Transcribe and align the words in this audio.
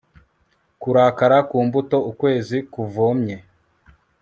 kurakara 0.81 1.37
ku 1.49 1.57
mbuto 1.65 1.97
ukwezi 2.11 2.57
kuvomye 2.73 3.35